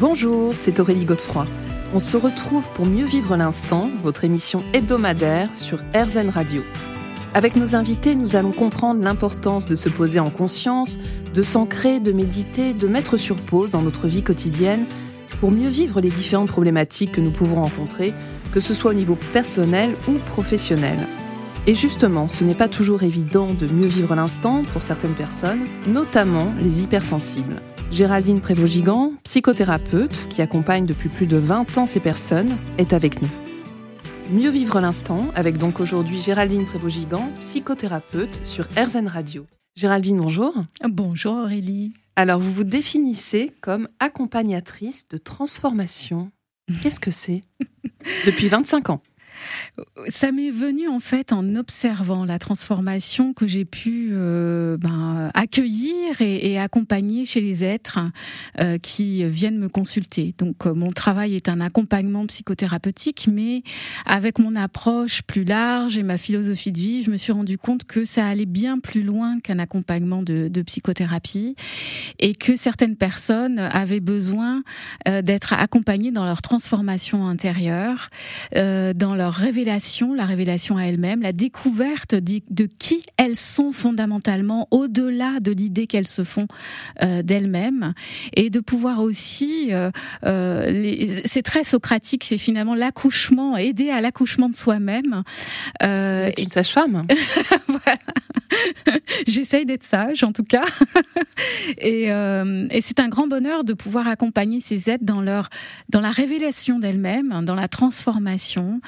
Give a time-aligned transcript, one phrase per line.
[0.00, 1.46] Bonjour, c'est Aurélie Godefroy.
[1.94, 6.64] On se retrouve pour mieux vivre l'instant, votre émission hebdomadaire sur RZN Radio.
[7.32, 10.98] Avec nos invités, nous allons comprendre l'importance de se poser en conscience,
[11.32, 14.84] de s'ancrer, de méditer, de mettre sur pause dans notre vie quotidienne
[15.38, 18.12] pour mieux vivre les différentes problématiques que nous pouvons rencontrer,
[18.52, 20.98] que ce soit au niveau personnel ou professionnel.
[21.68, 26.52] Et justement, ce n'est pas toujours évident de mieux vivre l'instant pour certaines personnes, notamment
[26.60, 27.60] les hypersensibles.
[27.94, 33.28] Géraldine Prévost-Gigant, psychothérapeute qui accompagne depuis plus de 20 ans ces personnes, est avec nous.
[34.32, 39.46] Mieux vivre l'instant avec donc aujourd'hui Géraldine Prévost-Gigant, psychothérapeute sur RZN Radio.
[39.76, 40.52] Géraldine, bonjour.
[40.82, 41.94] Bonjour Aurélie.
[42.16, 46.32] Alors, vous vous définissez comme accompagnatrice de transformation.
[46.82, 47.42] Qu'est-ce que c'est?
[48.26, 49.02] Depuis 25 ans.
[50.08, 56.20] Ça m'est venu en fait en observant la transformation que j'ai pu euh, ben, accueillir
[56.20, 57.98] et, accompagner chez les êtres
[58.60, 60.34] euh, qui viennent me consulter.
[60.38, 63.62] Donc euh, mon travail est un accompagnement psychothérapeutique, mais
[64.06, 67.84] avec mon approche plus large et ma philosophie de vie, je me suis rendu compte
[67.84, 71.56] que ça allait bien plus loin qu'un accompagnement de, de, psychothérapie
[72.20, 74.62] et que certaines personnes avaient besoin
[75.06, 78.10] d'être accompagnées dans leur transformation intérieure,
[78.54, 85.40] dans leur révélation, la révélation à elle-même, la découverte de qui elles sont fondamentalement au-delà
[85.40, 86.46] de l'idée qu'elles se font
[87.02, 87.94] euh, d'elles-mêmes
[88.34, 89.90] et de pouvoir aussi, euh,
[90.24, 95.22] euh, c'est très socratique, c'est finalement l'accouchement, aider à l'accouchement de soi-même.
[95.82, 97.06] Euh, une sage-femme.
[97.68, 97.98] voilà.
[99.26, 100.64] J'essaye d'être sage en tout cas.
[101.78, 105.48] et, et c'est un grand bonheur de pouvoir accompagner ces êtres dans leur
[105.88, 108.80] dans la révélation d'elles-mêmes, dans la transformation.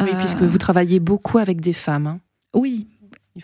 [0.00, 2.06] Oui, puisque vous travaillez beaucoup avec des femmes.
[2.06, 2.20] Hein.
[2.54, 2.86] Oui,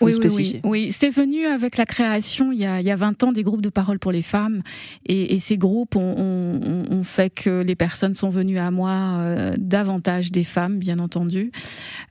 [0.02, 0.92] oui, Oui, oui.
[0.92, 3.62] c'est venu avec la création il y, a, il y a 20 ans des groupes
[3.62, 4.62] de parole pour les femmes.
[5.06, 8.90] Et, et ces groupes ont, ont, ont, fait que les personnes sont venues à moi
[8.90, 11.52] euh, davantage des femmes, bien entendu.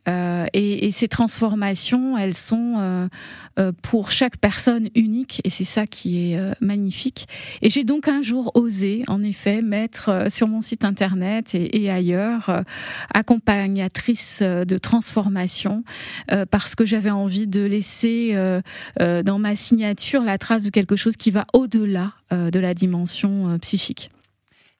[0.07, 3.07] Euh, et, et, ces transformations, elles sont euh,
[3.59, 5.41] euh pour chaque personne unique.
[5.43, 7.27] Et c'est ça qui est euh, magnifique.
[7.61, 11.91] Et j'ai donc un jour osé, en effet, mettre sur mon site internet et, et
[11.91, 12.63] ailleurs
[13.13, 15.83] accompagnatrice de transformation
[16.49, 18.61] parce que j'avais envie de laisser euh,
[18.99, 22.73] euh, dans ma signature la trace de quelque chose qui va au-delà euh, de la
[22.73, 24.11] dimension psychique.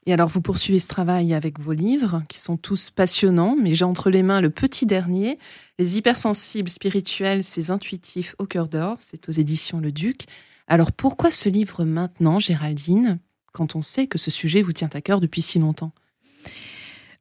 [0.05, 3.83] Et alors, vous poursuivez ce travail avec vos livres, qui sont tous passionnants, mais j'ai
[3.83, 5.37] entre les mains le petit dernier,
[5.79, 10.23] Les hypersensibles spirituels, ces intuitifs au cœur d'or, c'est aux éditions Le Duc.
[10.67, 13.19] Alors, pourquoi ce livre maintenant, Géraldine,
[13.51, 15.91] quand on sait que ce sujet vous tient à cœur depuis si longtemps?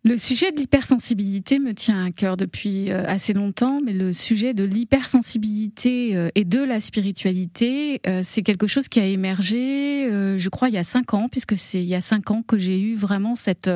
[0.06, 4.54] Le sujet de l'hypersensibilité me tient à cœur depuis euh, assez longtemps, mais le sujet
[4.54, 10.48] de l'hypersensibilité euh, et de la spiritualité, euh, c'est quelque chose qui a émergé, je
[10.48, 12.80] crois, il y a cinq ans, puisque c'est il y a cinq ans que j'ai
[12.80, 13.68] eu vraiment cette,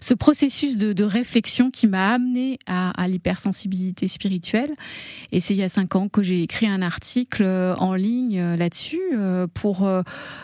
[0.00, 4.70] ce processus de, de réflexion qui m'a amené à, à l'hypersensibilité spirituelle.
[5.32, 7.44] Et c'est il y a cinq ans que j'ai écrit un article
[7.78, 9.02] en ligne là-dessus
[9.52, 9.90] pour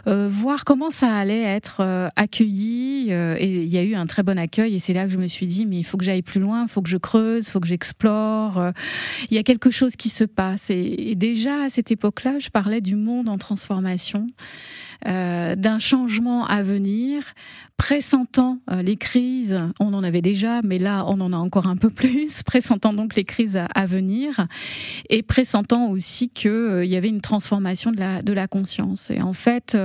[0.05, 3.11] voir comment ça allait être accueilli.
[3.11, 5.27] Et il y a eu un très bon accueil, et c'est là que je me
[5.29, 7.51] suis dit, mais il faut que j'aille plus loin, il faut que je creuse, il
[7.51, 8.59] faut que j'explore.
[8.59, 8.73] Euh,
[9.31, 10.71] il y a quelque chose qui se passe.
[10.71, 14.27] Et, déjà, à cette époque-là, je parlais du monde en transformation.
[15.07, 17.23] Euh, d'un changement à venir,
[17.77, 21.77] pressentant euh, les crises, on en avait déjà, mais là on en a encore un
[21.77, 24.47] peu plus, pressentant donc les crises à, venir,
[25.11, 29.11] et pressentant aussi qu'il euh, y avait une transformation de la, de la conscience.
[29.11, 29.77] Et en fait,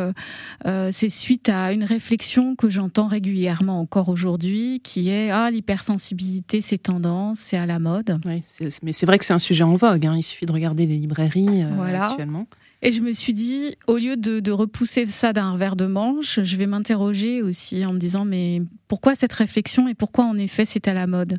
[0.91, 6.77] c'est suite à une réflexion que j'entends régulièrement encore aujourd'hui, qui est ah l'hypersensibilité c'est
[6.77, 8.19] tendance, c'est à la mode.
[8.25, 8.43] Oui,
[8.83, 10.05] mais c'est vrai que c'est un sujet en vogue.
[10.05, 10.15] Hein.
[10.17, 12.07] Il suffit de regarder les librairies voilà.
[12.07, 12.47] actuellement.
[12.81, 16.57] Et je me suis dit, au lieu de, repousser ça d'un revers de manche, je
[16.57, 20.87] vais m'interroger aussi en me disant, mais pourquoi cette réflexion et pourquoi en effet c'est
[20.87, 21.37] à la mode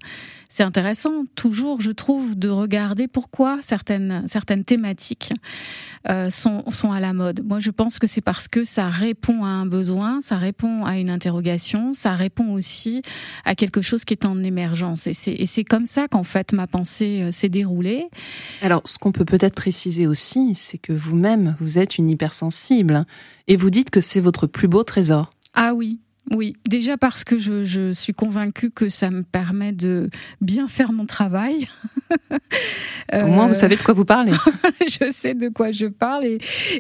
[0.49, 5.33] C'est intéressant, toujours, je trouve, de regarder pourquoi certaines, certaines thématiques
[6.09, 7.45] euh, sont, sont à la mode.
[7.45, 10.97] Moi, je pense que c'est parce que ça répond à un besoin, ça répond à
[10.99, 13.03] une interrogation, ça répond aussi
[13.45, 15.09] à quelque chose qui est en émergence.
[15.09, 15.13] Et
[15.47, 18.07] c'est comme ça qu'en fait ma pensée euh, s'est déroulée.
[18.63, 23.05] Alors, ce qu'on peut peut-être préciser aussi, c'est que vous-même, vous êtes une hypersensible
[23.49, 25.31] et vous dites que c'est votre plus beau trésor.
[25.55, 25.99] Ah oui,
[26.31, 31.07] oui, déjà parce que je, suis convaincue que ça me permet de bien faire mon
[31.07, 31.69] travail.
[33.13, 34.33] Au moins, vous savez de quoi vous parlez.
[34.87, 36.25] je sais de quoi je parle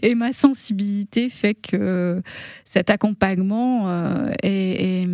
[0.02, 2.22] et, ma sensibilité fait que
[2.64, 5.08] cet accompagnement euh, est,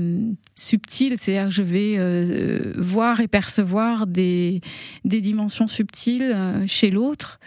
[0.54, 1.16] subtil.
[1.18, 4.60] C'est-à-dire que je vais euh, voir et percevoir des,
[5.04, 7.38] des dimensions subtiles euh, chez l'autre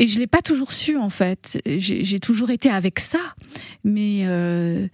[0.00, 1.60] Et je l'ai pas toujours su en fait.
[1.66, 3.20] J'ai toujours été avec ça,
[3.84, 4.88] mais euh,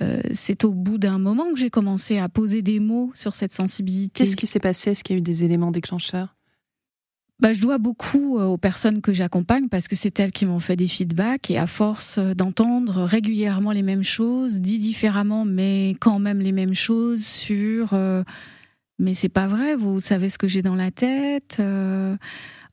[0.00, 3.52] euh, c'est au bout d'un moment que j'ai commencé à poser des mots sur cette
[3.52, 4.22] sensibilité.
[4.22, 4.92] Qu'est-ce qui s'est passé?
[4.92, 6.36] Est-ce qu'il y a eu des éléments déclencheurs?
[7.40, 10.60] Bah, je dois beaucoup euh, aux personnes que j'accompagne parce que c'est elles qui m'ont
[10.60, 16.20] fait des feedbacks et à force d'entendre régulièrement les mêmes choses, dit différemment mais quand
[16.20, 17.96] même les mêmes choses sur
[19.00, 21.60] mais c'est pas vrai, vous savez ce que j'ai dans la tête.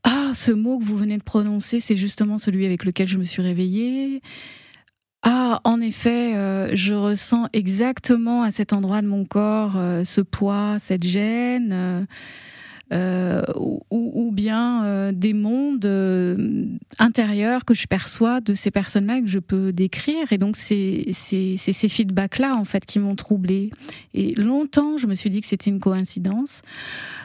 [0.04, 3.24] Ah, ce mot que vous venez de prononcer, c'est justement celui avec lequel je me
[3.24, 4.22] suis réveillée.
[5.24, 10.22] Ah, en effet, euh, je ressens exactement à cet endroit de mon corps euh, ce
[10.22, 12.08] poids, cette gêne.
[12.92, 16.66] Euh, ou, bien euh, des mondes euh,
[16.98, 20.32] intérieurs que je perçois de ces personnes-là que je peux décrire.
[20.32, 23.70] Et donc, c'est ces feedbacks-là, en fait, qui m'ont troublée.
[24.14, 26.64] Et longtemps, je me suis dit que c'était une coïncidence.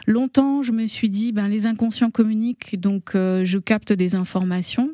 [0.05, 4.91] Longtemps, je me suis dit, ben, les inconscients communiquent, donc je capte des informations.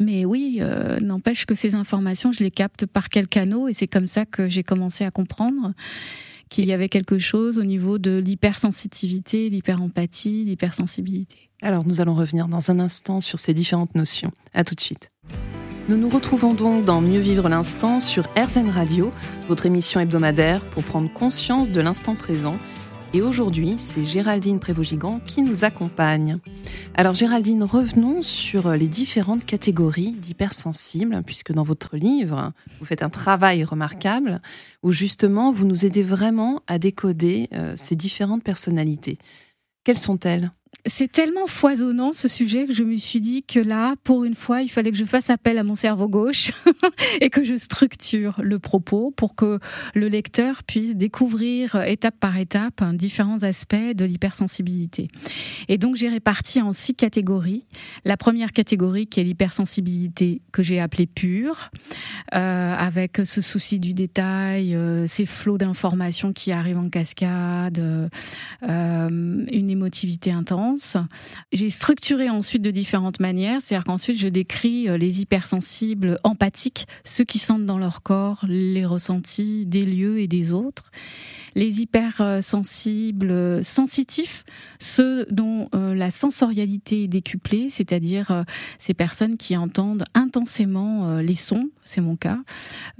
[0.00, 0.60] Mais oui,
[1.00, 4.48] n'empêche que ces informations, je les capte par quel canot, et c'est comme ça que
[4.48, 5.72] j'ai commencé à comprendre
[6.50, 11.48] qu'il y avait quelque chose au niveau de l'hypersensitivité, l'hyperempathie, l'hypersensibilité.
[11.62, 14.32] Alors nous allons revenir dans un instant sur ces différentes notions.
[14.52, 15.10] À tout de suite.
[15.88, 19.10] Nous nous retrouvons donc dans Mieux vivre l'instant sur RZN Radio,
[19.48, 22.56] votre émission hebdomadaire pour prendre conscience de l'instant présent
[23.12, 26.38] et aujourd'hui, c'est Géraldine Prévogigan qui nous accompagne.
[26.94, 33.10] Alors Géraldine, revenons sur les différentes catégories d'hypersensibles, puisque dans votre livre, vous faites un
[33.10, 34.40] travail remarquable
[34.82, 39.18] où justement vous nous aidez vraiment à décoder euh, ces différentes personnalités.
[39.82, 40.50] Quelles sont-elles?
[40.86, 44.62] C'est tellement foisonnant ce sujet que je me suis dit que là, pour une fois,
[44.62, 46.52] il fallait que je fasse appel à mon cerveau gauche
[47.20, 49.58] et que je structure le propos pour que
[49.94, 55.08] le lecteur puisse découvrir étape par étape différents aspects de l'hypersensibilité.
[55.68, 57.66] Et donc j'ai réparti en six catégories.
[58.04, 61.70] La première catégorie qui est l'hypersensibilité que j'ai appelée pure,
[62.34, 68.08] euh, avec ce souci du détail, euh, ces flots d'informations qui arrivent en cascade, euh,
[69.52, 70.59] une émotivité intense
[71.52, 77.24] j'ai structuré ensuite de différentes manières, c'est-à-dire qu'ensuite je décris euh, les hypersensibles empathiques, ceux
[77.24, 80.90] qui sentent dans leur corps les ressentis des lieux et des autres
[81.54, 84.44] les hypersensibles sensitifs,
[84.78, 88.42] ceux dont euh, la sensorialité est décuplée, c'est-à-dire euh,
[88.78, 92.38] ces personnes qui entendent intensément euh, les sons, c'est mon cas,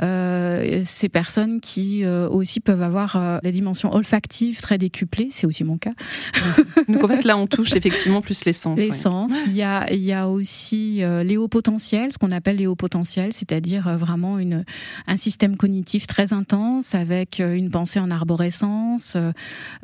[0.00, 5.92] ces personnes qui aussi peuvent avoir la dimension olfactive très décuplée, c'est aussi mon cas.
[6.88, 8.79] Donc en fait là on touche effectivement plus les sens.
[8.79, 9.32] Les sens.
[9.47, 14.38] Il y a, aussi les hauts potentiels, ce qu'on appelle les hauts potentiels, c'est-à-dire vraiment
[14.38, 14.64] une,
[15.06, 19.32] un système cognitif très intense avec une pensée en arborescence euh,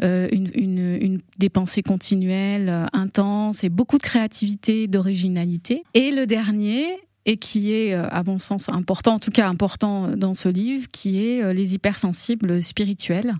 [0.03, 5.83] euh, une, des pensées continuelles, euh, intenses et beaucoup de créativité, d'originalité.
[5.95, 6.87] Et le dernier,
[7.25, 11.27] et qui est, à mon sens, important, en tout cas important dans ce livre, qui
[11.27, 13.35] est les hypersensibles spirituels,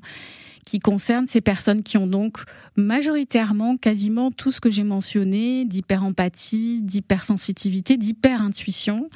[0.67, 2.39] qui concerne ces personnes qui ont donc
[2.77, 9.09] majoritairement quasiment tout ce que j'ai mentionné, d'hyperempathie, d'hypersensitivité, d'hyperintuition,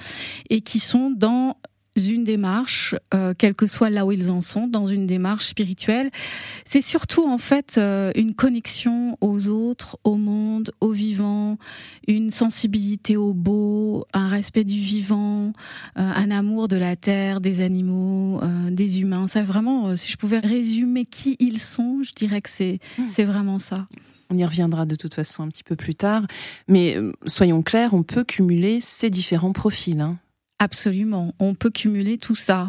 [0.48, 1.56] et qui sont dans
[1.96, 6.10] une démarche, euh, quel que soit là où ils en sont, dans une démarche spirituelle.
[6.64, 11.58] C'est surtout en fait euh, une connexion aux autres, au monde, au vivant,
[12.06, 15.52] une sensibilité au beau, un respect du vivant,
[15.98, 18.40] euh, un amour de la terre, des animaux,
[18.70, 19.26] des humains.
[19.26, 23.04] Ça vraiment, si je pouvais résumer qui ils sont, je dirais que c'est hmm.
[23.08, 23.86] c'est vraiment ça.
[24.32, 26.22] On y reviendra de toute façon un petit peu plus tard.
[26.68, 30.00] Mais soyons clairs, on peut cumuler ces différents profils.
[30.00, 30.18] Hein.
[30.62, 32.68] Absolument, on peut cumuler tout ça.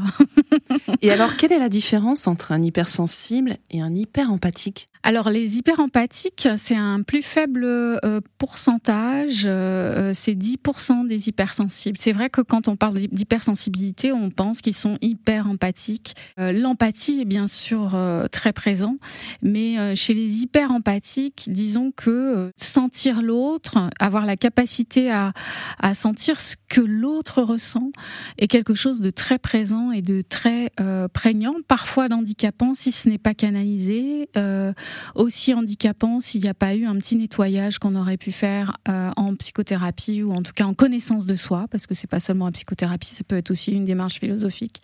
[1.01, 5.58] et alors, quelle est la différence entre un hypersensible et un hyper empathique alors les
[5.58, 11.98] hyperempathiques, c'est un plus faible euh, pourcentage, euh, c'est 10% des hypersensibles.
[12.00, 16.15] C'est vrai que quand on parle d'hypersensibilité, on pense qu'ils sont hyper empathiques.
[16.39, 17.98] Euh, l'empathie est bien sûr
[18.31, 18.98] très présent,
[19.41, 25.34] mais chez les hyper empathiques, disons que sentir l'autre, avoir la capacité à,
[25.79, 27.91] à sentir ce que l'autre ressent
[28.38, 30.72] est quelque chose de très présent et de très
[31.13, 34.29] prégnant, parfois d'handicapant si ce n'est pas canalisé
[35.15, 39.12] aussi handicapant s'il n'y a pas eu un petit nettoyage qu'on aurait pu faire euh,
[39.15, 42.45] en psychothérapie ou en tout cas en connaissance de soi, parce que c'est pas seulement
[42.45, 44.81] en psychothérapie, ça peut être aussi une démarche philosophique.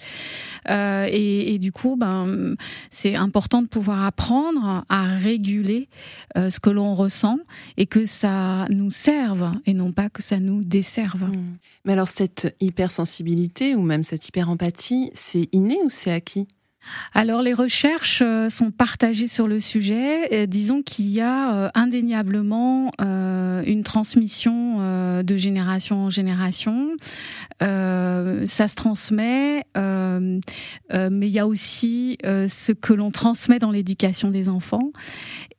[0.69, 2.55] Euh, et, du coup, ben,
[2.89, 5.89] c'est important de pouvoir apprendre à réguler
[6.37, 7.39] euh, ce que l'on ressent
[7.77, 11.23] et que ça nous serve et non pas que ça nous desserve.
[11.23, 11.57] Mmh.
[11.85, 16.47] Mais alors cette hypersensibilité ou même cette hyperempathie, c'est inné ou c'est acquis?
[17.13, 20.47] Alors les recherches euh, sont partagées sur le sujet.
[20.47, 24.77] disons qu'il y a euh, indéniablement euh, une transmission
[25.23, 26.91] de génération en génération.
[27.59, 34.49] ça se transmet, mais il y a aussi ce que l'on transmet dans l'éducation des
[34.49, 34.91] enfants.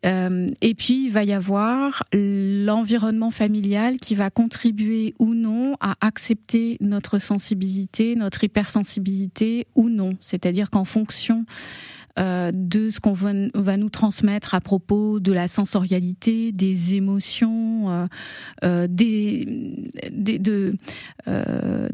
[0.04, 6.76] Et puis il va y avoir l'environnement familial qui va contribuer ou non à accepter
[6.80, 10.12] notre sensibilité, notre hypersensibilité ou non.
[10.20, 11.44] C'est-à-dire qu'en fonction
[12.18, 18.06] euh, de ce qu'on va, nous transmettre à propos de la sensorialité, des émotions, euh,
[18.64, 20.72] euh, de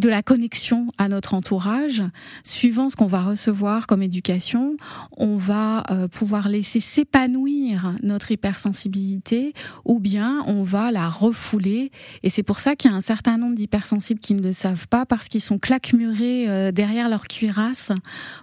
[0.09, 2.03] la connexion à notre entourage.
[2.43, 4.77] Suivant ce qu'on va recevoir comme éducation,
[5.17, 9.53] on va pouvoir laisser s'épanouir notre hypersensibilité
[9.85, 11.91] ou bien on va la refouler.
[12.23, 14.89] Et c'est pour ça qu'il y a un certain nombre d'hypersensibles qui ne le savent
[14.89, 17.91] pas parce qu'ils sont claquemurés derrière leur cuirasse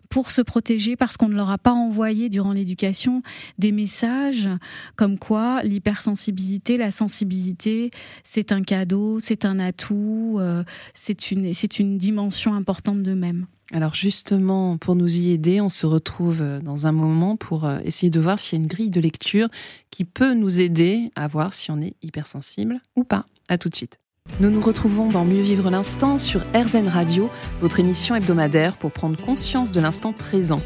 [0.09, 3.21] pour se protéger parce qu'on ne leur a pas envoyé durant l'éducation
[3.57, 4.49] des messages
[4.95, 7.91] comme quoi l'hypersensibilité, la sensibilité,
[8.23, 10.63] c'est un cadeau, c'est un atout, euh,
[10.93, 13.45] c'est une, c'est une dimension importante d'eux-mêmes.
[13.73, 17.79] Alors justement, pour nous y aider, on se retrouve euh, dans un moment pour euh,
[17.85, 19.47] essayer de voir s'il y a une grille de lecture
[19.91, 23.25] qui peut nous aider à voir si on est hypersensible ou pas.
[23.47, 23.97] À tout de suite.
[24.39, 29.17] Nous nous retrouvons dans Mieux vivre l'instant sur RZN Radio, votre émission hebdomadaire pour prendre
[29.17, 30.61] conscience de l'instant présent.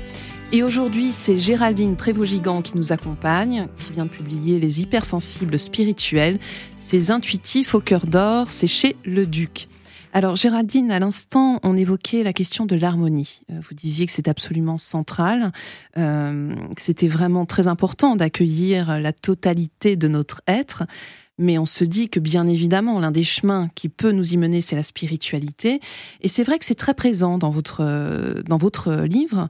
[0.51, 6.39] Et aujourd'hui, c'est Géraldine Prévost-Gigant qui nous accompagne, qui vient de publier Les hypersensibles spirituels,
[6.75, 9.67] ces intuitifs au cœur d'or, c'est chez Le Duc.
[10.13, 13.41] Alors Géraldine, à l'instant, on évoquait la question de l'harmonie.
[13.51, 15.51] Euh, vous disiez que c'est absolument central,
[15.97, 20.83] euh, que c'était vraiment très important d'accueillir la totalité de notre être.
[21.37, 24.61] Mais on se dit que bien évidemment, l'un des chemins qui peut nous y mener,
[24.61, 25.81] c'est la spiritualité.
[26.21, 29.49] Et c'est vrai que c'est très présent dans votre, dans votre livre.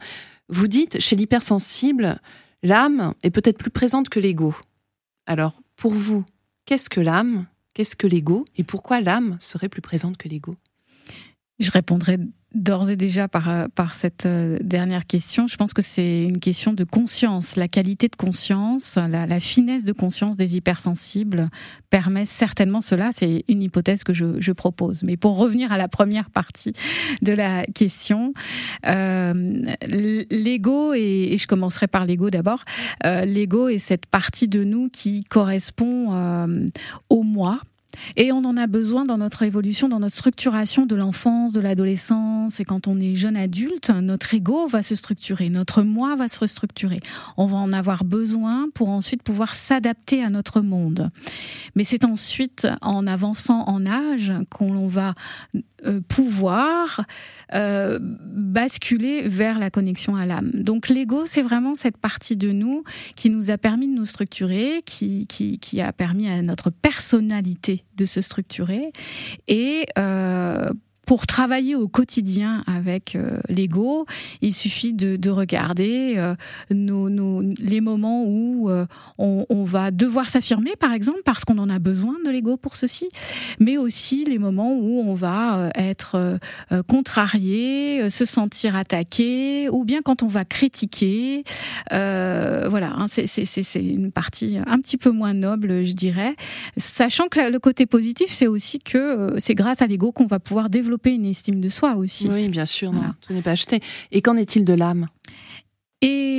[0.50, 2.20] Vous dites, chez l'hypersensible,
[2.62, 4.56] l'âme est peut-être plus présente que l'ego.
[5.26, 6.24] Alors, pour vous,
[6.66, 7.48] qu'est-ce que l'âme?
[7.74, 8.46] Qu'est-ce que l'ego?
[8.56, 10.56] Et pourquoi l'âme serait plus présente que l'ego?
[11.60, 12.18] Je répondrai
[12.56, 15.48] d'ores et déjà par, euh, par cette euh, dernière question.
[15.48, 17.58] Je pense que c'est une question de conscience.
[17.58, 21.50] La qualité de conscience, la, finesse de conscience des hypersensibles
[21.90, 23.12] permet certainement cela.
[23.14, 25.04] C'est une hypothèse que je, propose.
[25.04, 26.72] Mais pour revenir à la première partie
[27.22, 28.34] de la question,
[28.88, 29.34] euh,
[29.90, 32.64] l'ego, et, je commencerai par l'ego d'abord,
[33.04, 36.48] l'ego est cette partie de nous qui correspond
[37.10, 37.60] au moi
[38.16, 42.60] et on en a besoin dans notre évolution, dans notre structuration de l'enfance, de l'adolescence.
[42.60, 46.40] Et quand on est jeune adulte, notre ego va se structurer, notre moi va se
[46.40, 47.00] restructurer.
[47.38, 51.10] On va en avoir besoin pour ensuite pouvoir s'adapter à notre monde.
[51.76, 55.14] Mais c'est ensuite en avançant en âge qu'on va
[56.08, 57.06] pouvoir
[57.54, 60.52] euh, basculer vers la connexion à l'âme.
[60.54, 62.84] Donc l'ego, c'est vraiment cette partie de nous
[63.16, 67.84] qui nous a permis de nous structurer, qui, qui, qui a permis à notre personnalité
[67.96, 68.92] de se structurer
[69.48, 70.70] et euh,
[71.06, 74.06] pour travailler au quotidien avec euh, l'ego,
[74.42, 76.36] il suffit de, de regarder euh,
[76.70, 78.86] les moments où euh,
[79.18, 82.76] on, on, va devoir s'affirmer, par exemple, parce qu'on en a besoin de l'ego pour
[82.76, 83.10] ceci,
[83.60, 86.40] mais aussi les moments où on va être
[86.88, 91.44] contrarié, se sentir attaqué, ou bien quand on va critiquer.
[91.90, 96.36] voilà, hein, c'est une partie un petit peu moins noble, je dirais,
[96.78, 100.70] sachant que le côté positif, c'est aussi que c'est grâce à l'ego qu'on va pouvoir
[100.70, 102.30] développer une estime de soi aussi.
[102.30, 103.82] Oui, bien sûr, non, tout n'est pas acheté.
[104.12, 105.08] Et qu'en est-il de l'âme?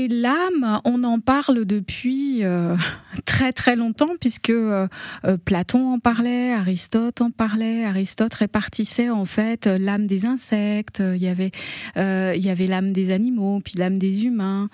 [0.07, 2.77] Et l'âme, on en parle depuis euh,
[3.25, 4.87] très très longtemps puisque euh,
[5.25, 7.85] euh, Platon en parlait, Aristote en parlait.
[7.85, 11.03] Aristote répartissait en fait l'âme des insectes.
[11.05, 11.51] Il y avait
[11.97, 14.69] avait l'âme des animaux, puis l'âme des humains.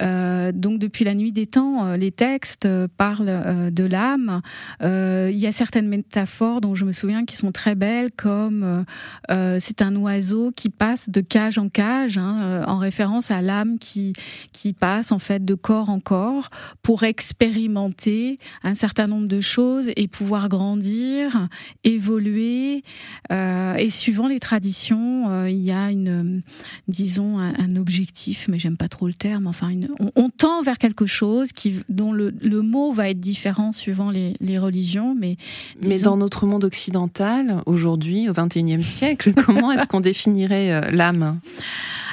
[0.00, 4.42] donc depuis la nuit des temps, les textes parlent de l'âme.
[4.82, 8.84] il y a certaines métaphores dont je me souviens qui sont très belles, comme
[9.28, 14.12] c'est un oiseau qui passe de cage en cage, hein, en référence à l'âme qui
[14.52, 16.50] qui passe en fait de corps en corps
[16.82, 21.48] pour expérimenter un certain nombre de choses et pouvoir grandir,
[21.84, 22.84] évoluer.
[23.30, 26.42] Euh, et suivant les traditions, euh, il y a une,
[26.88, 29.46] disons, un, objectif, mais j'aime pas trop le terme.
[29.46, 33.72] Enfin, une, on, tend vers quelque chose qui, dont le, le, mot va être différent
[33.72, 35.36] suivant les, les religions, mais
[35.82, 41.40] mais dans notre monde occidental aujourd'hui, au XXIe siècle, comment est-ce qu'on définirait euh, l'âme?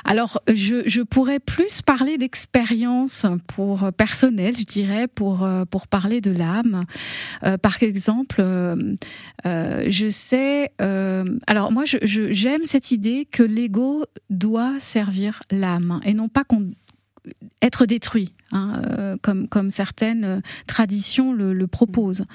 [0.06, 5.88] Alors, je, je, pourrais plus parler d'expérience pour euh, personnel, je dirais, pour euh, pour
[5.88, 6.86] parler de l'âme.
[7.44, 8.42] Euh, par exemple,
[9.46, 10.72] je sais.
[11.48, 16.72] alors moi, j'aime cette idée que l'ego doit servir l'âme et non pas qu'on
[17.62, 22.26] être détruit, hein, euh, comme, comme certaines euh, traditions le, proposent.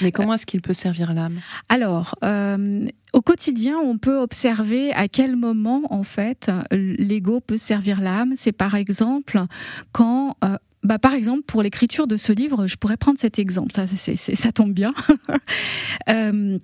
[0.00, 1.40] Mais comment est-ce qu'il peut servir l'âme?
[1.68, 8.00] Alors, euh, au quotidien, on peut observer à quel moment, en fait, l'ego peut servir
[8.00, 8.34] l'âme.
[8.36, 9.40] C'est par exemple
[9.92, 10.36] quand
[10.82, 13.72] bah, par exemple, pour l'écriture de ce livre, je pourrais prendre cet exemple.
[13.72, 14.92] Ça, ça tombe bien.
[16.08, 16.60] il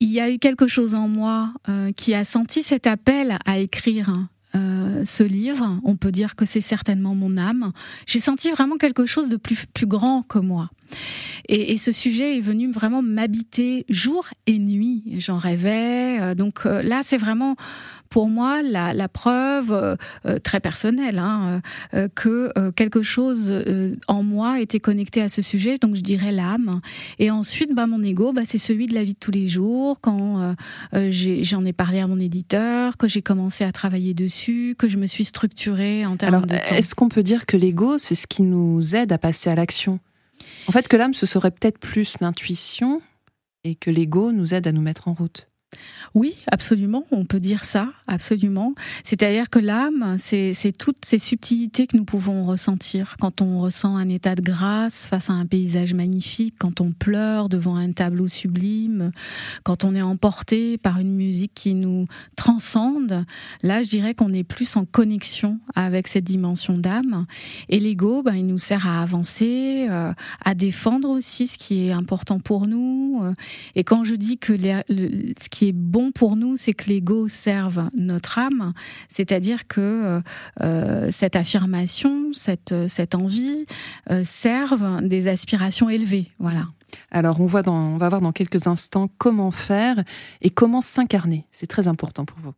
[0.00, 1.52] y a eu quelque chose en moi
[1.96, 6.60] qui a senti cet appel à écrire euh, ce livre, on peut dire que c'est
[6.60, 7.68] certainement mon âme.
[8.06, 10.70] J'ai senti vraiment quelque chose de plus, plus grand que moi.
[11.48, 15.02] Et, ce sujet est venu vraiment m'habiter jour et nuit.
[15.18, 16.18] J'en rêvais.
[16.20, 17.56] Euh, donc euh, là, c'est vraiment
[18.10, 21.60] pour moi la, preuve euh, très personnelle hein,
[22.14, 23.52] que quelque chose
[24.06, 25.76] en moi était connecté à ce sujet.
[25.78, 26.78] Donc je dirais l'âme.
[27.18, 30.00] Et ensuite, bah, mon ego, bah, c'est celui de la vie de tous les jours.
[30.00, 30.54] Quand
[30.92, 35.06] j'en ai, parlé à mon éditeur, que j'ai commencé à travailler dessus, que je me
[35.06, 38.42] suis structurée en termes Alors, de Est-ce qu'on peut dire que l'ego, c'est ce qui
[38.42, 40.00] nous aide à passer à l'action?
[40.68, 43.00] En fait, que l'âme, ce serait peut-être plus l'intuition
[43.64, 45.48] et que l'ego nous aide à nous mettre en route.
[46.14, 48.74] Oui, absolument, on peut dire ça, absolument.
[49.04, 54.08] C'est-à-dire que l'âme, c'est toutes ces subtilités que nous pouvons ressentir quand on ressent un
[54.08, 59.10] état de grâce face à un paysage magnifique, quand on pleure devant un tableau sublime,
[59.62, 62.06] quand on est emporté par une musique qui nous
[62.36, 63.24] transcende.
[63.62, 67.26] Là, je dirais qu'on est plus en connexion avec cette dimension d'âme.
[67.68, 70.12] Et l'ego, ben, il nous sert à avancer, euh,
[70.44, 73.22] à défendre aussi ce qui est important pour nous.
[73.74, 77.90] Et quand je dis que ce qui est bon pour nous, c'est que l'ego serve
[77.94, 78.72] notre âme,
[79.08, 80.20] c'est-à-dire que euh,
[80.62, 83.66] euh, cette affirmation, cette, cette envie
[84.10, 86.30] euh, servent des aspirations élevées.
[86.38, 86.66] Voilà.
[87.10, 90.02] Alors, on, voit dans, on va voir dans quelques instants comment faire
[90.42, 91.46] et comment s'incarner.
[91.50, 92.52] C'est très important pour vous.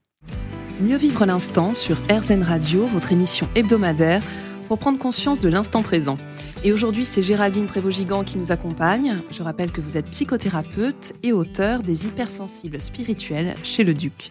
[0.80, 4.22] Mieux vivre l'instant sur RZN Radio, votre émission hebdomadaire
[4.68, 6.18] pour prendre conscience de l'instant présent.
[6.62, 9.16] Et aujourd'hui, c'est Géraldine Prévost-Gigant qui nous accompagne.
[9.30, 14.30] Je rappelle que vous êtes psychothérapeute et auteur des hypersensibles spirituels chez le Duc.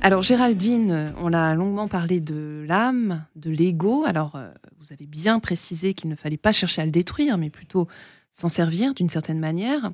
[0.00, 4.04] Alors Géraldine, on a longuement parlé de l'âme, de l'ego.
[4.06, 7.50] Alors euh, vous avez bien précisé qu'il ne fallait pas chercher à le détruire, mais
[7.50, 7.86] plutôt
[8.32, 9.92] s'en servir d'une certaine manière.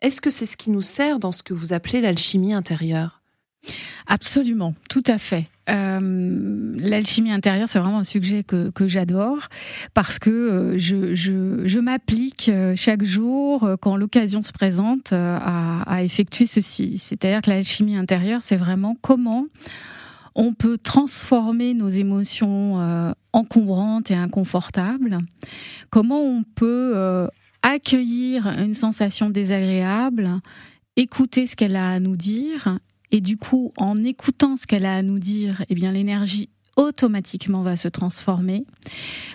[0.00, 3.22] Est-ce que c'est ce qui nous sert dans ce que vous appelez l'alchimie intérieure?
[4.06, 5.48] Absolument, tout à fait.
[5.70, 9.48] Euh, l'alchimie intérieure, c'est vraiment un sujet que, j'adore
[9.94, 16.98] parce que euh, je, m'applique euh, chaque jour, quand l'occasion se présente, à effectuer ceci.
[16.98, 19.46] C'est-à-dire que l'alchimie intérieure, c'est vraiment comment
[20.34, 25.18] on peut transformer nos émotions encombrantes et inconfortables,
[25.90, 27.28] comment on peut
[27.62, 30.40] accueillir une sensation désagréable,
[30.96, 32.78] écouter ce qu'elle a à nous dire
[33.12, 37.62] et du coup, en écoutant ce qu'elle a à nous dire, eh bien, l'énergie automatiquement
[37.62, 38.64] va se transformer.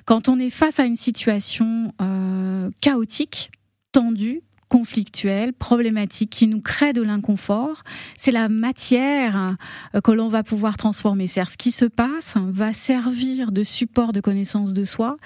[0.05, 3.51] Quand on est face à une situation euh, chaotique,
[3.91, 7.83] tendue, conflictuelle, problématique, qui nous crée de l'inconfort,
[8.15, 9.55] c'est la matière
[9.95, 11.27] euh, que l'on va pouvoir transformer.
[11.27, 15.17] cest ce qui se passe va servir de support de connaissance de soi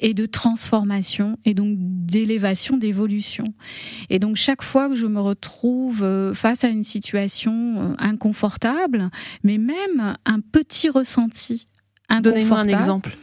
[0.00, 3.44] et de transformation et donc d'élévation, d'évolution.
[4.10, 9.10] Et donc chaque fois que je me retrouve euh, face à une situation euh, inconfortable,
[9.42, 11.68] mais même un petit ressenti
[12.20, 13.16] Donnez-moi un exemple.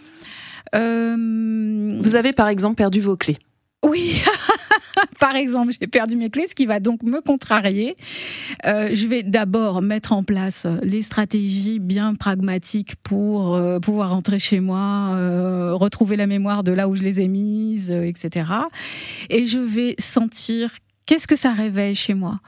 [0.74, 3.38] Vous avez par exemple perdu vos clés.
[3.88, 4.22] Oui,
[5.20, 7.96] par exemple, j'ai perdu mes clés, ce qui va donc me contrarier.
[8.66, 14.38] Euh, je vais d'abord mettre en place les stratégies bien pragmatiques pour euh, pouvoir rentrer
[14.38, 18.52] chez moi, euh, retrouver la mémoire de là où je les ai mises, etc.
[19.30, 20.72] Et je vais sentir
[21.06, 22.42] qu'est-ce que ça réveille chez moi.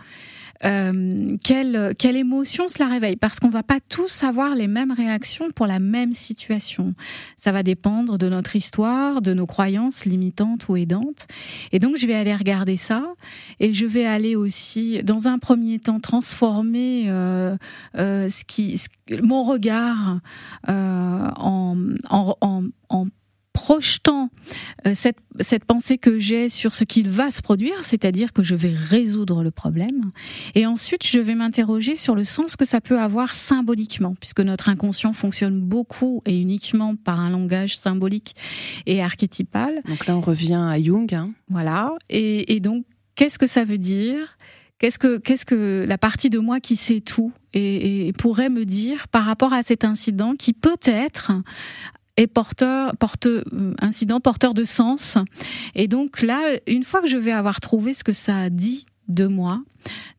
[0.63, 3.15] Euh, quelle, quelle émotion cela réveille?
[3.15, 6.93] Parce qu'on va pas tous avoir les mêmes réactions pour la même situation.
[7.37, 11.27] Ça va dépendre de notre histoire, de nos croyances limitantes ou aidantes.
[11.71, 13.03] Et donc, je vais aller regarder ça
[13.59, 17.55] et je vais aller aussi, dans un premier temps, transformer euh,
[17.97, 18.79] euh, ce qui,
[19.23, 20.19] mon regard
[20.67, 21.31] en,
[22.09, 23.05] en, en, en
[23.53, 24.29] projetant
[24.85, 28.55] euh, cette, cette pensée que j'ai sur ce qu'il va se produire, c'est-à-dire que je
[28.55, 30.11] vais résoudre le problème,
[30.55, 34.69] et ensuite je vais m'interroger sur le sens que ça peut avoir symboliquement, puisque notre
[34.69, 38.35] inconscient fonctionne beaucoup et uniquement par un langage symbolique
[38.85, 39.81] et archétypal.
[39.87, 41.13] Donc là on revient à Jung.
[41.13, 41.29] Hein.
[41.49, 42.85] Voilà, et, et donc
[43.15, 44.37] qu'est-ce que ça veut dire?
[44.79, 48.65] Qu'est-ce que, qu'est-ce que la partie de moi qui sait tout et, et, pourrait me
[48.65, 51.31] dire par rapport à cet incident qui peut-être
[52.17, 53.43] est porteur, porte, euh,
[53.79, 55.17] incident porteur de sens.
[55.75, 59.27] Et donc là, une fois que je vais avoir trouvé ce que ça dit de
[59.27, 59.61] moi,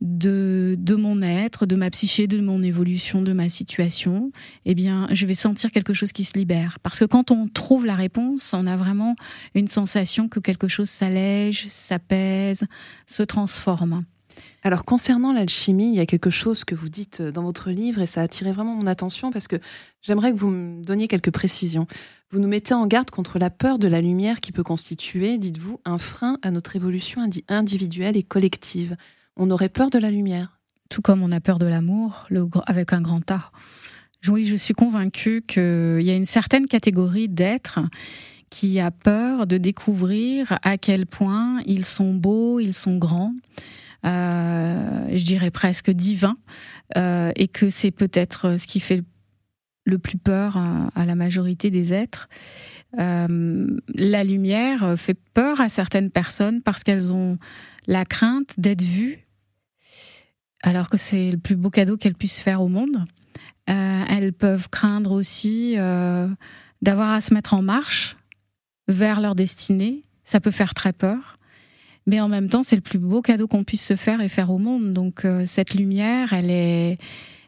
[0.01, 4.33] de, de mon être, de ma psyché, de mon évolution, de ma situation,
[4.67, 6.79] eh bien, je vais sentir quelque chose qui se libère.
[6.83, 9.17] Parce que quand on trouve la réponse, on a vraiment
[9.55, 12.65] une sensation que quelque chose s'allège, s'apaise,
[13.07, 14.05] se transforme.
[14.65, 18.07] Alors concernant l'alchimie, il y a quelque chose que vous dites dans votre livre et
[18.07, 19.57] ça a attiré vraiment mon attention parce que
[20.03, 21.89] j'aimerais que vous me donniez quelques précisions.
[22.31, 25.81] Vous nous mettez en garde contre la peur de la lumière qui peut constituer, dites-vous,
[25.85, 28.97] un frein à notre évolution individuelle et collective.
[29.37, 30.61] On aurait peur de la lumière.
[30.89, 32.29] Tout comme on a peur de l'amour,
[32.67, 33.51] avec un grand A.
[34.29, 37.81] Oui, je suis convaincue qu'il y a une certaine catégorie d'êtres
[38.49, 43.82] qui a peur de découvrir à quel point ils sont beaux, ils sont grands, euh,
[44.05, 46.37] je dirais presque divin,
[46.97, 49.03] euh, et que c'est peut-être ce qui fait
[49.85, 52.29] le plus peur à, la majorité des êtres.
[52.99, 57.39] Euh, la lumière fait peur à certaines personnes parce qu'elles ont
[57.87, 59.27] la crainte d'être vues,
[60.63, 63.05] alors que c'est le plus beau cadeau qu'elles puissent faire au monde.
[63.67, 65.77] elles peuvent craindre aussi
[66.81, 68.17] d'avoir à se mettre en marche
[68.87, 70.05] vers leur destinée.
[70.25, 71.39] Ça peut faire très peur
[72.07, 74.51] mais en même temps, c'est le plus beau cadeau qu'on puisse se faire et faire
[74.51, 74.93] au monde.
[74.93, 76.99] Donc euh, cette lumière, elle est,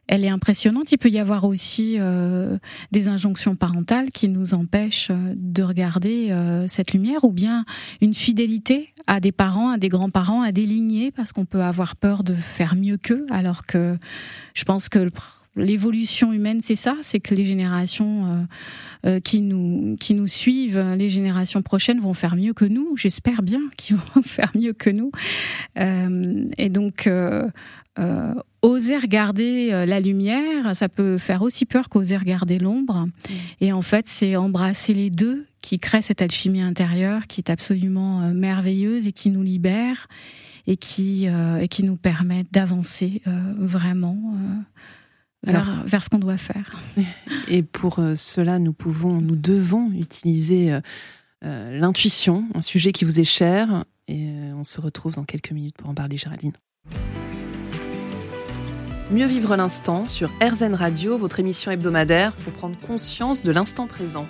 [0.06, 0.92] elle est impressionnante.
[0.92, 2.56] Il peut y avoir aussi euh,
[2.92, 6.34] des injonctions parentales qui nous empêchent euh, de regarder
[6.68, 7.64] cette lumière, ou bien
[8.00, 11.96] une fidélité à des parents, à des grands-parents, à des lignées, parce qu'on peut avoir
[11.96, 13.98] peur de faire mieux qu'eux, alors que
[14.54, 15.10] je pense que le
[15.56, 18.44] l'évolution humaine, c'est ça, c'est que les générations euh,
[19.06, 22.96] euh, qui nous qui nous suivent, les générations prochaines vont faire mieux que nous.
[22.96, 25.12] J'espère bien qu'ils vont faire mieux que nous.
[25.78, 27.08] Euh, et donc
[28.62, 33.06] oser regarder la lumière, ça peut faire aussi peur qu'oser regarder l'ombre.
[33.06, 33.32] Mm.
[33.60, 38.32] Et en fait, c'est embrasser les deux qui crée cette alchimie intérieure qui est absolument
[38.34, 40.08] merveilleuse et qui nous libère
[40.66, 41.26] et qui,
[41.60, 43.22] et qui nous permet d'avancer
[43.56, 44.34] vraiment
[45.44, 46.70] vers, ce qu'on doit faire.
[47.48, 50.80] Et pour euh, cela, nous pouvons, nous devons utiliser euh,
[51.44, 53.85] euh, l'intuition, un sujet qui vous est cher.
[54.09, 56.52] Et on se retrouve dans quelques minutes pour en parler, Géraldine.
[59.11, 64.26] Mieux vivre l'instant sur RZN Radio, votre émission hebdomadaire pour prendre conscience de l'instant présent.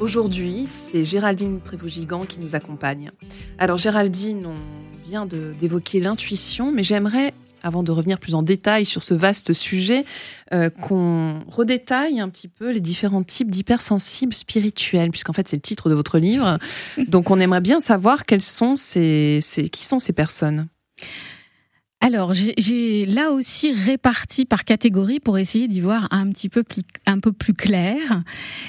[0.00, 3.10] Aujourd'hui, c'est Géraldine Prévost-Gigant qui nous accompagne.
[3.58, 9.02] Alors Géraldine, on vient d'évoquer l'intuition, mais j'aimerais avant de revenir plus en détail sur
[9.02, 10.04] ce vaste sujet,
[10.52, 15.62] euh, qu'on redétaille un petit peu les différents types d'hypersensibles spirituels, puisqu'en fait c'est le
[15.62, 16.58] titre de votre livre.
[17.08, 19.40] Donc on aimerait bien savoir quelles sont ces,
[19.72, 20.68] qui sont ces personnes.
[22.00, 26.82] Alors, j'ai là aussi réparti par catégorie pour essayer d'y voir un petit peu plus,
[27.06, 28.20] un peu plus clair.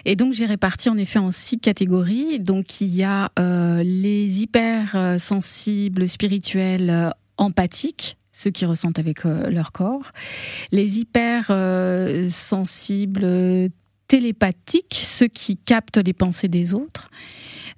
[0.06, 2.40] Et donc, j'ai réparti en effet en six catégories.
[2.40, 9.50] Donc, il y a euh, les hypersensibles spirituels euh, empathiques, ceux qui ressentent avec euh,
[9.50, 10.12] leur corps,
[10.72, 13.68] les hypersensibles euh,
[14.08, 17.10] télépathiques, ceux qui captent les pensées des autres,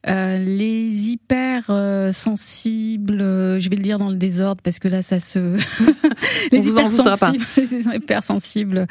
[0.08, 3.20] euh, les hypersensibles,
[3.60, 5.40] je vais le dire dans le désordre parce que là ça se
[6.52, 8.88] les hypersensibles, les hypersensibles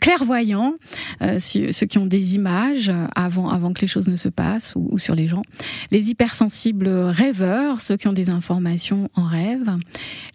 [0.00, 0.74] clairvoyants,
[1.38, 4.98] ceux qui ont des images avant avant que les choses ne se passent ou, ou,
[4.98, 5.42] sur les gens,
[5.90, 9.76] les hypersensibles rêveurs, ceux qui ont des informations en rêve,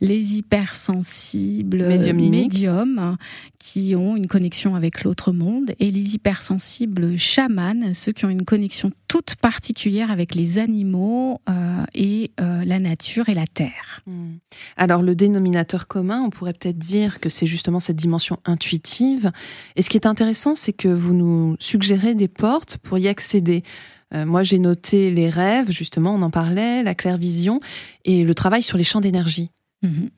[0.02, 3.18] les hypersensibles médiums
[3.62, 5.72] qui ont une connexion avec l'autre monde.
[5.80, 11.84] Et les hypersensibles chamans, ceux qui ont une connexion toute particulière avec les animaux euh,
[11.94, 14.00] et euh, la nature et la terre.
[14.08, 14.38] Hmm.
[14.78, 19.32] Alors le dénominateur commun, on pourrait peut-être dire que c'est justement cette dimension intuitive.
[19.76, 23.64] Et ce qui est intéressant, c'est que vous nous suggérez des portes pour y accéder.
[24.14, 27.60] Euh, moi, j'ai noté les rêves, justement, on en parlait, la claire vision
[28.04, 29.52] et le travail sur les champs d'énergie.
[29.84, 30.10] Mhm.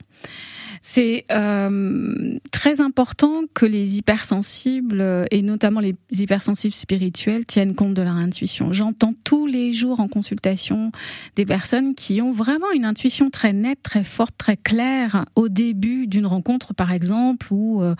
[0.86, 2.12] C'est euh,
[2.52, 8.74] très important que les hypersensibles, et notamment les hypersensibles spirituels, tiennent compte de leur intuition.
[8.74, 10.92] J'entends tous les jours en consultation
[11.36, 16.06] des personnes qui ont vraiment une intuition très nette, très forte, très claire au début
[16.06, 17.94] d'une rencontre, par exemple, ou euh,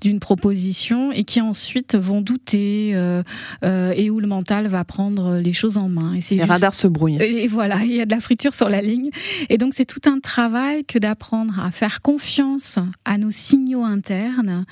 [0.00, 3.22] d'une proposition, et qui ensuite vont douter euh,
[3.62, 6.14] et où le mental va prendre les choses en main.
[6.14, 7.22] Et les radars se brouillent.
[7.22, 9.10] Et voilà, il y a de la friture sur la ligne.
[9.50, 13.84] Et donc c'est tout un travail que d'apprendre à faire confiance confiance à nos signaux
[13.84, 14.64] internes,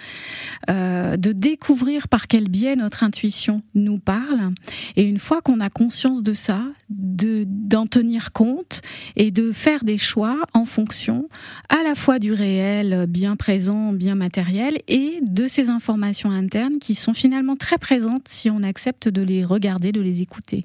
[0.70, 4.54] euh, de découvrir par quel biais notre intuition nous parle.
[4.96, 8.80] Et une fois qu'on a conscience de ça, de d'en tenir compte
[9.16, 11.28] et de faire des choix en fonction
[11.68, 16.94] à la fois du réel bien présent, bien matériel, et de ces informations internes qui
[16.94, 20.64] sont finalement très présentes si on accepte de les regarder, de les écouter.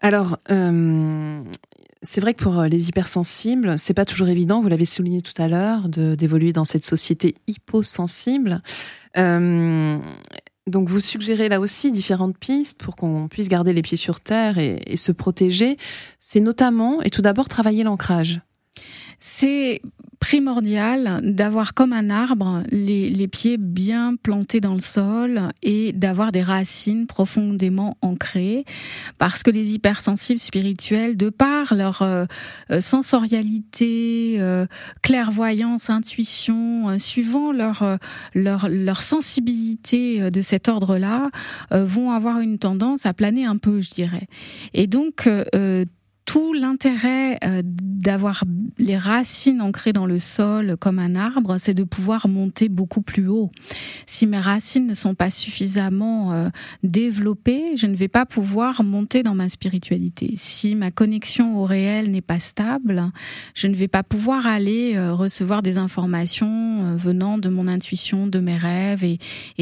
[0.00, 1.40] Alors, euh,
[2.04, 5.40] C'est vrai que pour euh, les hypersensibles, c'est pas toujours évident, vous l'avez souligné tout
[5.40, 8.60] à l'heure, d'évoluer dans cette société hyposensible.
[9.16, 9.98] Euh,
[10.66, 14.58] donc vous suggérez là aussi différentes pistes pour qu'on puisse garder les pieds sur terre
[14.58, 15.76] et, et se protéger.
[16.18, 18.40] C'est notamment et tout d'abord travailler l'ancrage.
[19.24, 19.80] C'est
[20.18, 26.42] primordial d'avoir comme un arbre les, pieds bien plantés dans le sol et d'avoir des
[26.42, 28.64] racines profondément ancrées
[29.18, 32.24] parce que les hypersensibles spirituels, de par leur euh,
[32.72, 34.66] euh, sensorialité, euh,
[35.02, 37.98] clairvoyance, intuition, suivant leur,
[38.34, 41.30] leur, leur sensibilité de cet ordre-là,
[41.70, 44.26] vont avoir une tendance à planer un peu, je dirais.
[44.74, 45.28] Et donc,
[46.24, 48.44] tout l'intérêt euh, d'avoir
[48.78, 53.28] les racines ancrées dans le sol comme un arbre, c'est de pouvoir monter beaucoup plus
[53.28, 53.50] haut.
[54.06, 56.48] Si mes racines ne sont pas suffisamment euh,
[56.82, 60.34] développées, je ne vais pas pouvoir monter dans ma spiritualité.
[60.36, 63.10] Si ma connexion au réel n'est pas stable,
[63.54, 68.38] je ne vais pas pouvoir aller euh, recevoir des informations venant de mon intuition, de
[68.38, 69.18] mes rêves et,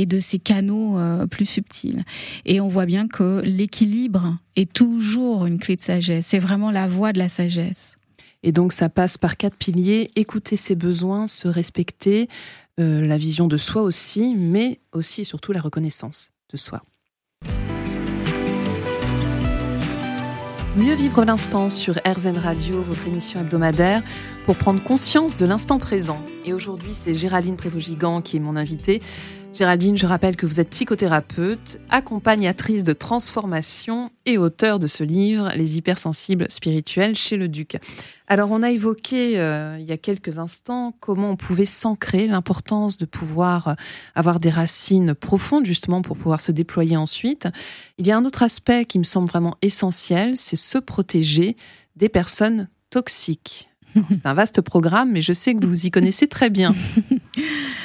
[0.06, 0.98] de ces canaux
[1.30, 2.04] plus subtils.
[2.44, 6.26] Et on voit bien que l'équilibre est toujours une clé de sagesse.
[6.26, 7.96] C'est vraiment la voie de la sagesse.
[8.42, 12.28] Et donc ça passe par quatre piliers, écouter ses besoins, se respecter,
[12.80, 16.82] euh, la vision de soi aussi, mais aussi et surtout la reconnaissance de soi.
[20.76, 24.02] Mieux vivre l'instant sur RZN Radio, votre émission hebdomadaire,
[24.44, 26.20] pour prendre conscience de l'instant présent.
[26.44, 29.02] Et aujourd'hui, c'est Géraldine Prévost-Gigant qui est mon invitée.
[29.52, 35.50] Géraldine, je rappelle que vous êtes psychothérapeute, accompagnatrice de transformation et auteur de ce livre,
[35.56, 37.76] Les hypersensibles spirituels chez le Duc.
[38.28, 42.96] Alors, on a évoqué euh, il y a quelques instants comment on pouvait s'ancrer, l'importance
[42.96, 43.74] de pouvoir euh,
[44.14, 47.48] avoir des racines profondes justement pour pouvoir se déployer ensuite.
[47.98, 51.56] Il y a un autre aspect qui me semble vraiment essentiel, c'est se protéger
[51.96, 53.68] des personnes toxiques.
[54.10, 56.72] C'est un vaste programme, mais je sais que vous vous y connaissez très bien.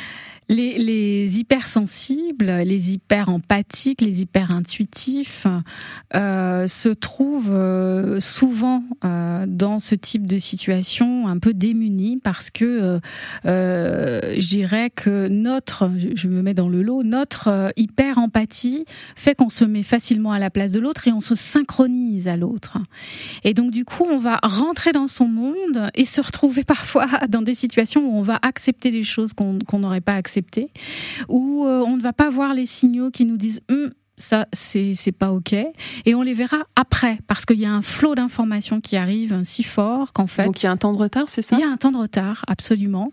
[0.47, 5.47] Les, les hypersensibles, les hyper-empathiques, les hyper-intuitifs
[6.13, 12.51] euh, se trouvent euh, souvent euh, dans ce type de situation un peu démunis parce
[12.51, 12.99] que
[13.45, 19.49] euh, je dirais que notre, je me mets dans le lot, notre hyper-empathie fait qu'on
[19.49, 22.77] se met facilement à la place de l'autre et on se synchronise à l'autre.
[23.43, 27.41] Et donc du coup, on va rentrer dans son monde et se retrouver parfois dans
[27.41, 30.34] des situations où on va accepter des choses qu'on n'aurait pas acceptées
[31.29, 34.93] où euh, on ne va pas voir les signaux qui nous disent hum, ça c'est
[34.95, 38.79] c'est pas ok et on les verra après parce qu'il y a un flot d'informations
[38.79, 41.41] qui arrive si fort qu'en fait donc il y a un temps de retard c'est
[41.41, 41.57] ça?
[41.57, 43.11] Il y a un temps de retard absolument.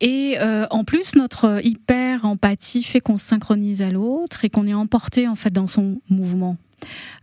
[0.00, 4.66] Et euh, en plus notre hyper empathie fait qu'on se synchronise à l'autre et qu'on
[4.66, 6.56] est emporté en fait dans son mouvement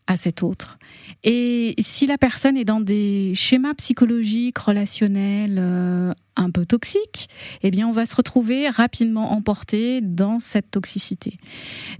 [0.07, 0.77] à cet autre.
[1.23, 7.29] Et si la personne est dans des schémas psychologiques, relationnels euh, un peu toxiques,
[7.63, 11.37] eh bien on va se retrouver rapidement emporté dans cette toxicité.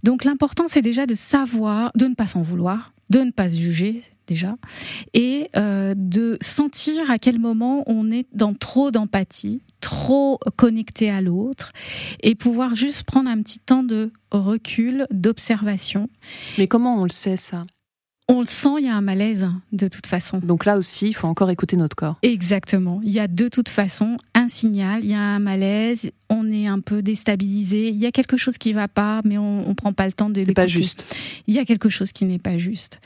[0.04, 3.58] Donc l'important c'est déjà de savoir, de ne pas s'en vouloir, de ne pas se
[3.58, 4.58] juger déjà,
[5.14, 11.22] et euh, de sentir à quel moment on est dans trop d'empathie, trop connecté à
[11.22, 11.72] l'autre,
[12.22, 16.10] et pouvoir juste prendre un petit temps de recul, d'observation.
[16.58, 17.64] Mais comment on le sait ça?
[18.28, 20.40] On le sent, il y a un malaise de toute façon.
[20.40, 22.18] Donc là aussi, il faut encore écouter notre corps.
[22.22, 23.00] Exactement.
[23.02, 26.68] Il y a de toute façon un signal, il y a un malaise, on est
[26.68, 29.92] un peu déstabilisé, il y a quelque chose qui va pas, mais on, ne prend
[29.92, 30.42] pas le temps de.
[30.42, 31.14] C'est pas juste.
[31.48, 33.02] Il y a quelque chose qui n'est pas juste.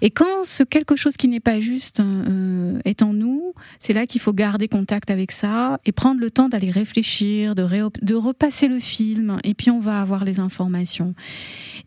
[0.00, 4.06] Et quand ce quelque chose qui n'est pas juste euh, est en nous, c'est là
[4.06, 7.66] qu'il faut garder contact avec ça et prendre le temps d'aller réfléchir, de,
[8.02, 11.14] de repasser le film, et puis on va avoir les informations.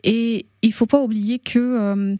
[0.03, 2.15] Et il faut pas oublier que euh,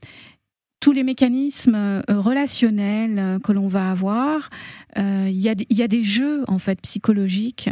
[0.80, 4.50] tous les mécanismes euh, relationnels euh, que l'on va avoir,
[4.98, 7.70] euh, il y, y a des jeux en fait psychologiques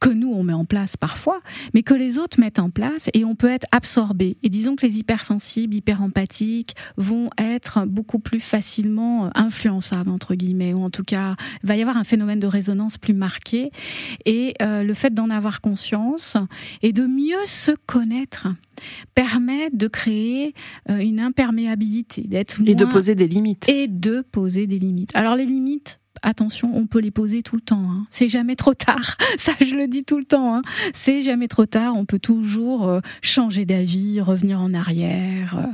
[0.00, 1.40] que nous on met en place parfois,
[1.74, 4.36] mais que les autres mettent en place et on peut être absorbé.
[4.42, 10.82] Et disons que les hypersensibles, hyperempathiques vont être beaucoup plus facilement influençables entre guillemets, ou
[10.82, 13.70] en tout cas il va y avoir un phénomène de résonance plus marqué.
[14.24, 16.36] Et le fait d'en avoir conscience
[16.82, 18.48] et de mieux se connaître
[19.14, 20.54] permet de créer
[20.90, 25.10] euh, une imperméabilité, d'être et de poser des limites et de poser des limites.
[25.14, 27.90] Alors les limites, attention, on peut les poser tout le temps.
[27.90, 28.06] Hein.
[28.10, 29.16] C'est jamais trop tard.
[29.38, 30.54] Ça, je le dis tout le temps.
[30.54, 30.62] Hein.
[30.92, 31.94] C'est jamais trop tard.
[31.96, 35.68] On peut toujours euh, changer d'avis, revenir en arrière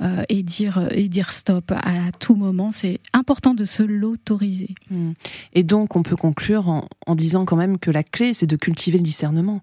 [0.00, 2.70] euh, et dire et dire stop à tout moment.
[2.70, 4.74] C'est important de se l'autoriser.
[4.90, 5.12] Mmh.
[5.54, 8.98] Et donc, on peut conclure en disant quand même que la clé, c'est de cultiver
[8.98, 9.60] le discernement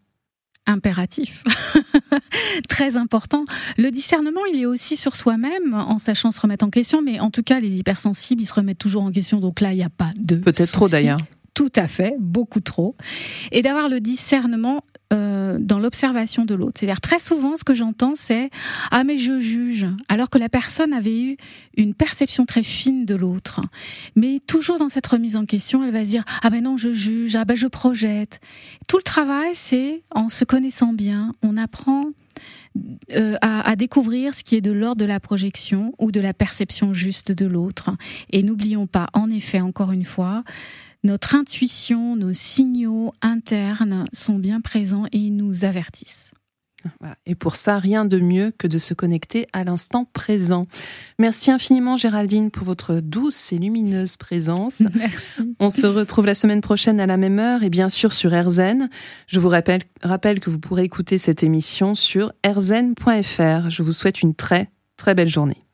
[0.65, 1.43] impératif.
[2.69, 3.45] très important.
[3.77, 7.31] Le discernement, il est aussi sur soi-même, en sachant se remettre en question, mais en
[7.31, 9.89] tout cas, les hypersensibles, ils se remettent toujours en question, donc là, il n'y a
[9.89, 10.35] pas de...
[10.35, 11.19] Peut-être trop d'ailleurs.
[11.53, 12.97] Tout à fait, beaucoup trop.
[13.53, 14.81] Et d'avoir le discernement
[15.13, 16.73] euh, dans l'observation de l'autre.
[16.79, 18.49] C'est-à-dire très souvent, ce que j'entends, c'est
[18.91, 21.37] ah mais je juge, alors que la personne avait eu
[21.77, 23.61] une perception très fine de l'autre.
[24.15, 26.91] Mais toujours dans cette remise en question, elle va se dire ah ben non je
[26.91, 28.39] juge, ah ben je projette.
[28.87, 32.05] Tout le travail, c'est en se connaissant bien, on apprend
[33.13, 36.33] euh, à, à, découvrir ce qui est de l'ordre de la projection ou de la
[36.33, 37.91] perception juste de l'autre.
[38.31, 40.43] Et n'oublions pas, en effet, encore une fois,
[41.05, 46.31] notre intuition, nos signaux internes sont bien présents et nous avertissent.
[47.25, 50.65] Et pour ça, rien de mieux que de se connecter à l'instant présent.
[51.19, 54.81] Merci infiniment Géraldine pour votre douce et lumineuse présence.
[54.95, 55.55] Merci.
[55.59, 58.89] On se retrouve la semaine prochaine à la même heure et bien sûr sur RZN.
[59.27, 63.69] Je vous rappelle, rappelle que vous pourrez écouter cette émission sur rzn.fr.
[63.69, 65.64] Je vous souhaite une très très belle journée.